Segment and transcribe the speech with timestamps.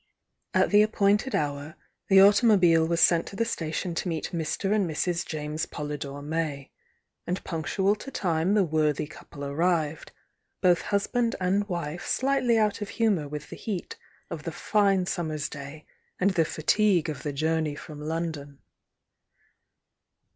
[0.55, 1.75] At the appointed hour,
[2.07, 4.73] the automobile was sent to the sta tion to meet Mr.
[4.73, 5.23] and Mrs.
[5.23, 6.71] James Polydore May,
[7.27, 10.11] and punctual to time the worthy couple arrived,
[10.59, 13.95] both husband and wife slightly out of humour with the heat
[14.31, 15.85] of the fine summer's day
[16.19, 18.57] and the fatigue of the journey from London.